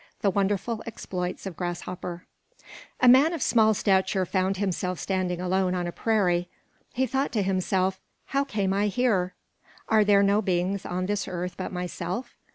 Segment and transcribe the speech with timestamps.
[0.21, 2.25] THE WONDERFUL EXPLOITS OF GRASSHOPPER
[3.01, 6.49] |A MAN of small stature found himself standing alone on a prairie.
[6.91, 9.35] He thought to himself: "How came I here?
[9.87, 12.35] Are there no beings on this earth but myself?